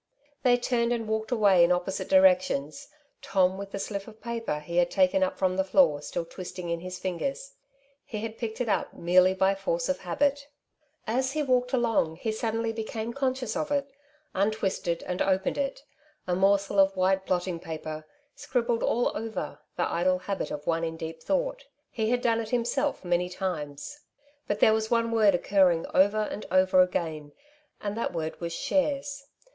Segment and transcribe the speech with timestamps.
[0.41, 2.87] They turned and walked away in opposite direc tions,
[3.21, 6.69] Tom with the slip of paper he had taken up from the floor still twisting
[6.71, 7.53] in his fingers.
[8.03, 10.47] He had picked it up merely by force of habit.
[11.05, 13.91] As he Castles in the Air, 33 walked along he saddenly became conscioas of it,
[14.33, 15.83] untwisted and opened it—
[16.25, 20.83] a morsel of white blot ting paper, scribbled all over, the idle habit of one
[20.83, 23.99] in deep thoaght; he had done it himself many times.
[24.47, 27.33] But there was one word occurring over and over again,
[27.81, 29.25] and that word was slvares.